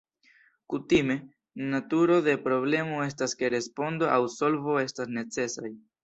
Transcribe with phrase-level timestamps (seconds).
[0.73, 1.17] Kutime,
[1.73, 5.71] naturo de problemo estas ke respondo aŭ solvo estas necesaj.